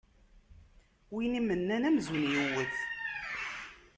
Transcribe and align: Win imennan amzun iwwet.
Win 1.13 1.37
imennan 1.39 1.83
amzun 1.89 2.27
iwwet. 2.41 2.75